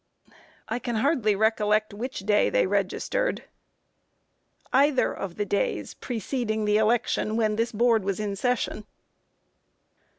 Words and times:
A. 0.27 0.33
I 0.67 0.79
can 0.79 0.95
hardly 0.95 1.35
recollect 1.35 1.93
which 1.93 2.21
day 2.21 2.49
they 2.49 2.65
registered. 2.65 3.35
Q. 3.41 3.45
Either 4.73 5.13
of 5.13 5.35
the 5.35 5.45
days 5.45 5.93
preceding 5.93 6.65
the 6.65 6.77
election, 6.79 7.37
when 7.37 7.55
this 7.55 7.71
Board 7.71 8.03
was 8.03 8.19
in 8.19 8.35
session. 8.35 8.87